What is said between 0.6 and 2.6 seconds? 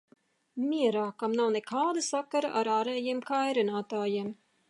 Mierā, kam nav nekāda sakara